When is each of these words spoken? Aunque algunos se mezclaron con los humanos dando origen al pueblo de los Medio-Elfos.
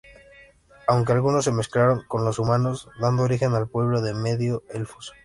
Aunque 0.87 1.11
algunos 1.11 1.45
se 1.45 1.51
mezclaron 1.51 2.01
con 2.07 2.25
los 2.25 2.39
humanos 2.39 2.89
dando 2.99 3.21
origen 3.21 3.53
al 3.53 3.67
pueblo 3.69 4.01
de 4.01 4.13
los 4.13 4.19
Medio-Elfos. 4.23 5.13